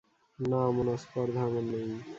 না, 0.39 0.59
অমন 0.69 0.87
স্পর্ধা 1.03 1.41
আমার 1.47 1.65
নেই। 1.71 1.89